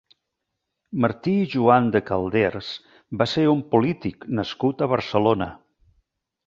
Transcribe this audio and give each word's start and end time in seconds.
Martí 1.03 1.33
Joan 1.51 1.91
de 1.97 2.01
Calders 2.09 2.71
va 3.23 3.31
ser 3.37 3.45
un 3.55 3.63
polític 3.75 4.29
nascut 4.43 4.85
a 4.87 4.93
Barcelona. 4.97 5.55